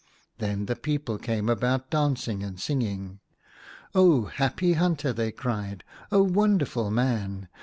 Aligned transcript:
Then 0.39 0.65
the 0.65 0.75
people 0.75 1.19
came 1.19 1.47
about 1.47 1.91
dancing 1.91 2.41
and 2.41 2.59
singing." 2.59 3.19
Oh, 3.93 4.25
happy 4.25 4.73
hunter!" 4.73 5.13
they 5.13 5.31
cried." 5.31 5.83
Oh, 6.11 6.23
wonderful 6.23 6.89
man 6.89 7.47